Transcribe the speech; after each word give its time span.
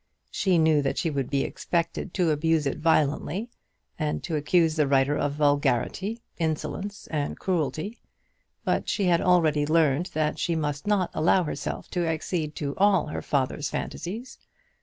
She 0.31 0.57
knew 0.57 0.81
that 0.81 0.97
she 0.97 1.11
would 1.11 1.29
be 1.29 1.43
expected 1.43 2.11
to 2.15 2.31
abuse 2.31 2.65
it 2.65 2.79
violently, 2.79 3.51
and 3.99 4.23
to 4.23 4.35
accuse 4.35 4.75
the 4.75 4.87
writer 4.87 5.15
of 5.15 5.33
vulgarity, 5.33 6.23
insolence, 6.39 7.05
and 7.11 7.37
cruelty; 7.37 7.99
but 8.63 8.89
she 8.89 9.03
had 9.03 9.21
already 9.21 9.63
learned 9.67 10.07
that 10.15 10.39
she 10.39 10.55
must 10.55 10.87
not 10.87 11.11
allow 11.13 11.43
herself 11.43 11.87
to 11.91 12.07
accede 12.07 12.55
to 12.55 12.75
all 12.77 13.05
her 13.05 13.21
father's 13.21 13.69
fantasies. 13.69 14.39